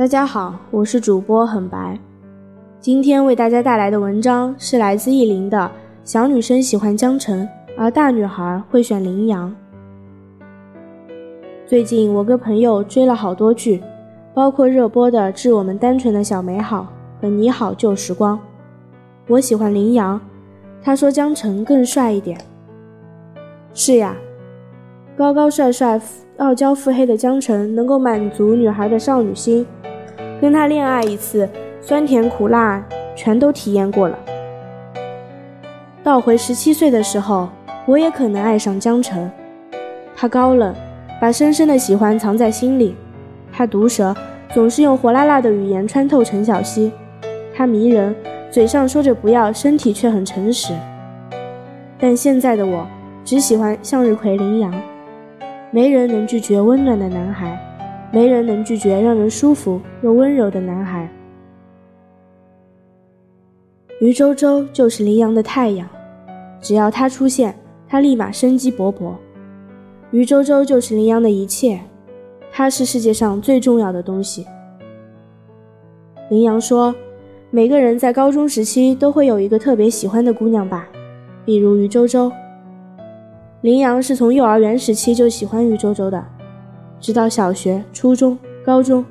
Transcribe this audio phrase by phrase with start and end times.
[0.00, 1.98] 大家好，我是主播很白。
[2.80, 5.58] 今天为大家带来的文章是来自意林的
[6.04, 7.46] 《小女生喜欢江澄，
[7.76, 9.54] 而大女孩会选羚羊》。
[11.66, 13.82] 最近我跟朋友追了好多剧，
[14.32, 18.38] 包括热播的《致我们单纯的小美好》和《你好旧时光》。
[19.28, 20.18] 我喜欢羚羊，
[20.82, 22.40] 他说江澄更帅一点。
[23.74, 24.16] 是呀，
[25.14, 26.00] 高高帅帅、
[26.38, 29.66] 傲娇腹黑的江澄能够满足女孩的少女心，
[30.40, 31.48] 跟他恋爱一次，
[31.80, 32.82] 酸甜苦辣
[33.14, 34.18] 全都体验过了。
[36.02, 37.48] 倒回十七岁的时候，
[37.86, 39.30] 我也可能爱上江澄。
[40.16, 40.74] 他高冷，
[41.20, 42.94] 把深深的喜欢藏在心里；
[43.52, 44.14] 他毒舌，
[44.54, 46.90] 总是用火辣辣的语言穿透陈小希；
[47.54, 48.14] 他迷人，
[48.50, 50.72] 嘴上说着不要，身体却很诚实。
[51.98, 52.86] 但现在的我。
[53.22, 54.74] 只喜欢向日葵、羚羊，
[55.70, 57.56] 没人能拒绝温暖的男孩，
[58.12, 61.08] 没人能拒绝让人舒服又温柔的男孩。
[64.00, 65.88] 于周周就是羚羊的太阳，
[66.60, 67.54] 只要他出现，
[67.86, 69.12] 他立马生机勃勃。
[70.10, 71.80] 于周周就是羚羊的一切，
[72.50, 74.46] 他是世界上最重要的东西。
[76.30, 76.94] 羚羊说
[77.50, 80.88] ：“每个人在高中时期都会有一个特别喜欢的姑娘吧，
[81.44, 82.32] 比如于周周。”
[83.62, 86.24] 羚羊是从幼儿园时期就喜欢于周周的，
[87.00, 89.04] 直到小学、初中、高中，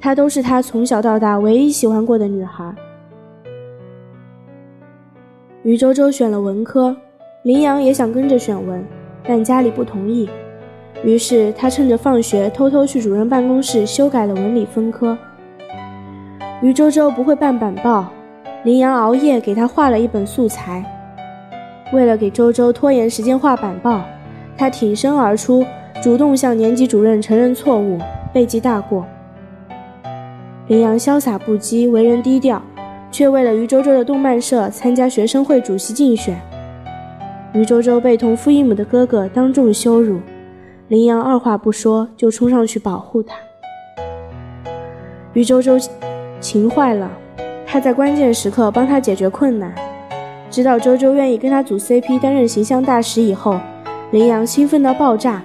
[0.00, 2.74] 她都是他从小到大唯一喜欢过的女孩。
[5.62, 6.94] 于周周选了文科，
[7.42, 8.84] 林阳也想跟着选文，
[9.26, 10.28] 但家里不同意，
[11.02, 15.16] 于是他趁着放学偷偷去主任办公室修改了文理分科。
[16.60, 18.06] 于周周不会办板报，
[18.62, 20.84] 林阳熬夜给他画了一本素材。
[21.92, 24.02] 为了给周周拖延时间画板报，
[24.58, 25.64] 他挺身而出，
[26.02, 27.98] 主动向年级主任承认错误，
[28.32, 29.06] 背记大过。
[30.68, 32.60] 林阳潇洒不羁，为人低调，
[33.10, 36.40] 却为了于周周的动漫社参加学生会主席竞选。
[37.52, 40.18] 于周周被同父异母的哥哥当众羞辱，
[40.88, 43.36] 林阳二话不说就冲上去保护他。
[45.32, 45.78] 于周周
[46.40, 47.10] 情坏了，
[47.66, 49.74] 他在关键时刻帮他解决困难。
[50.50, 53.58] 知道周周愿意跟他组 CP，担任形象大使以后，
[54.12, 55.42] 林阳兴奋到爆炸，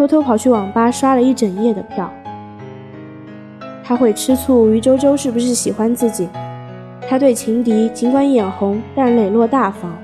[0.00, 2.10] 偷偷跑去网吧刷了一整夜的票。
[3.84, 6.26] 他会吃醋于周周是不是喜欢自己？
[7.06, 9.94] 他对情敌尽管眼红，但磊落大方。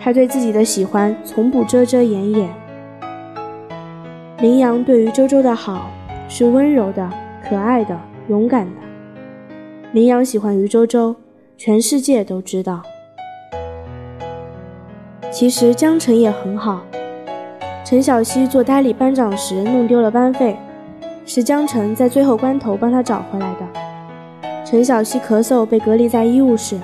[0.00, 2.48] 他对自己的喜欢从不遮遮掩掩。
[4.38, 5.90] 林阳对于周周的好
[6.28, 7.10] 是温柔的、
[7.48, 8.80] 可爱的、勇敢的。
[9.90, 11.16] 林阳喜欢于周周，
[11.56, 12.82] 全世界都知道。
[15.32, 16.82] 其实江澄也很好。
[17.88, 20.54] 陈小希做代理班长时弄丢了班费，
[21.24, 23.66] 是江澄在最后关头帮他找回来的。
[24.62, 26.78] 陈小希咳嗽被隔离在医务室，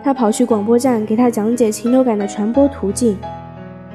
[0.00, 3.18] 他跑去广播站给他讲解禽流感的传播途径，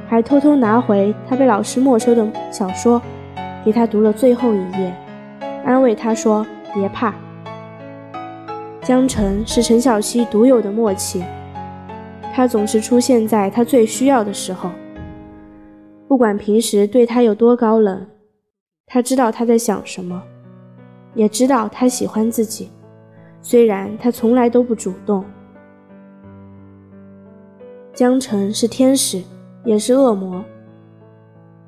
[0.06, 3.02] 还偷偷拿回他被老师没收的小说，
[3.64, 4.94] 给他读了最后一页，
[5.64, 6.46] 安慰他说
[6.76, 7.16] ：“别怕。”
[8.84, 11.24] 江澄是陈小希独有的默契。
[12.34, 14.70] 他总是出现在他最需要的时候，
[16.09, 18.03] 不管平时对他有多高冷，
[18.88, 20.20] 他知道他在想什么，
[21.14, 22.72] 也知道他喜欢自己，
[23.44, 25.24] 虽然他从来都不主动。
[27.94, 29.22] 江澄是天使，
[29.64, 30.44] 也是恶魔。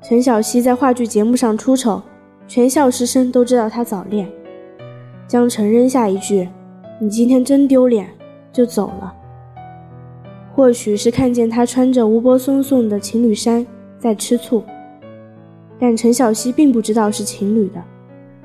[0.02, 2.02] 陈小希在话剧节目上出丑，
[2.48, 4.28] 全校师生都知道他早恋。
[5.28, 6.48] 江澄扔下一句
[7.00, 8.08] ：“你今天真丢脸”，
[8.52, 9.14] 就走了。
[10.52, 13.64] 或许是看见他穿着吴柏松送的情侣衫
[14.02, 14.64] 在吃醋，
[15.78, 17.80] 但陈小希并不知道是情侣的，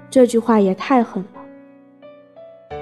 [0.07, 2.77] 这句话也太狠了。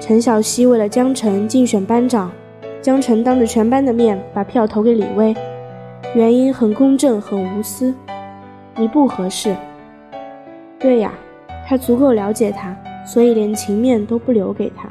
[0.00, 2.32] 陈小希为了江澄竞选班长，
[2.80, 5.36] 江澄当着全班的面把票投给李薇，
[6.14, 7.94] 原因很公正很无私，
[8.74, 9.54] 你不合适。
[10.78, 11.12] 对呀，
[11.66, 12.74] 他足够了解他，
[13.04, 14.88] 所以连情面都不留给他。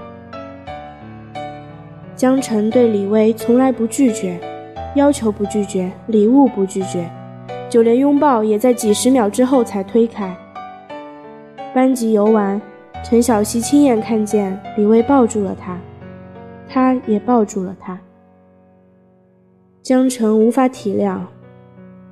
[2.16, 4.40] 江澄对李薇从来不拒绝，
[4.96, 7.08] 要求不拒绝，礼物不拒绝，
[7.70, 10.36] 就连拥抱也在几十秒之后才推开。
[11.74, 12.62] 班级游玩，
[13.04, 15.78] 陈小希亲眼看见李薇抱住了他，
[16.68, 18.00] 他也抱住了他。
[19.82, 21.20] 江澄无法体谅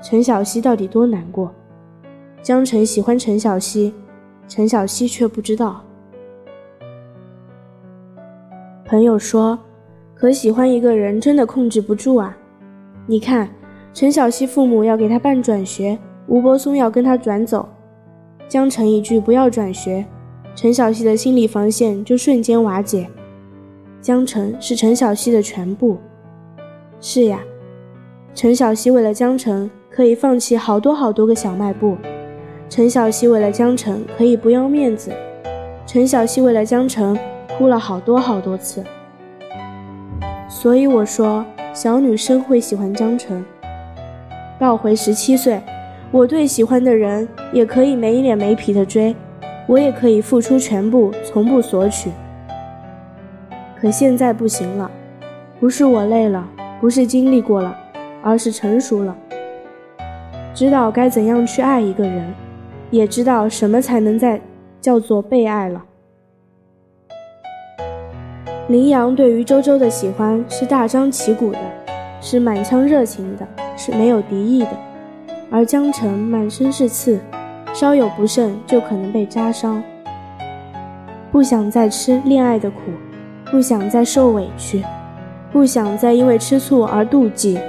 [0.02, 1.54] 陈小希到底多难过，
[2.42, 3.94] 江澄喜欢陈小希，
[4.48, 5.84] 陈小希却不知道。
[8.86, 9.60] 朋友说。
[10.18, 12.36] 可喜欢一个人真的控制不住啊！
[13.06, 13.50] 你看，
[13.96, 15.98] 陈小希父母要给他办转学，
[16.28, 17.66] 吴柏松要跟他转走，
[18.46, 20.06] 江澄一句不要转学，
[20.54, 23.08] 陈小希的心理防线就瞬间瓦解。
[24.02, 25.98] 江澄是陈小希的全部。
[27.00, 27.40] 是呀，
[28.34, 31.96] 陈小希为了江澄可以放弃好多好多个小卖部。
[32.68, 35.10] 陈小希为了江澄可以不要面子。
[35.86, 37.18] 陈小希为了江澄
[37.58, 38.84] 哭了好多好多次。
[40.50, 43.42] 所以我说，小女生会喜欢江澄。
[44.58, 45.62] 倒回十七岁，
[46.12, 49.16] 我对喜欢的人也可以没脸没皮的追，
[49.68, 52.10] 我也可以付出全部，从不索取。
[53.78, 54.90] 可现在不行了，
[55.60, 56.48] 不是我累了，
[56.80, 57.78] 不是经历过了，
[58.24, 59.16] 而是成熟了，
[60.54, 62.34] 知道该怎样去爱一个人，
[62.90, 64.40] 也知道什么才能在
[64.80, 65.84] 叫做被爱了。
[68.70, 71.60] 林阳对于周周的喜欢是大张旗鼓的，
[72.26, 74.72] 是满腔热情的，是没有敌意的；
[75.52, 77.20] 而江澄满身是刺，
[77.72, 79.82] 稍有不慎就可能被扎伤。
[81.32, 82.80] 不想再吃恋爱的苦，
[83.52, 84.84] 不想再受委屈，
[85.52, 87.60] 不想再因为吃醋而妒忌。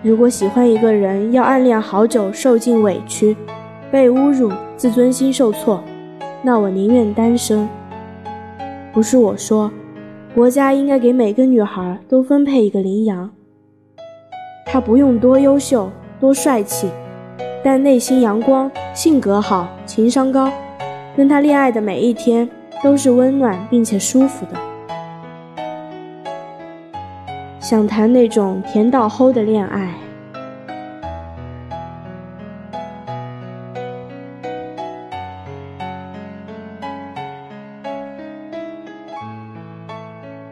[0.00, 3.36] 如果喜欢一个人要暗恋好久，受尽委屈，
[3.90, 5.84] 被侮辱，自尊心受挫，
[6.40, 7.68] 那我宁愿单身。
[8.94, 9.70] 不是我说，
[10.34, 13.30] 国家应该给每个女孩都分配一个羚羊。
[14.64, 16.90] 他不用多优秀、多帅气，
[17.62, 20.50] 但内心阳光、性格好、情商高，
[21.14, 22.48] 跟他恋爱的每一天
[22.82, 24.58] 都是温暖并且舒服的。
[27.60, 29.94] 想谈那种甜到齁的恋爱。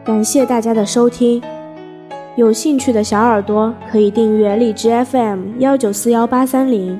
[0.03, 1.41] 感谢大家的收听，
[2.35, 6.99] 有兴趣的小耳朵可以订阅荔枝 FM 幺九四幺八三零。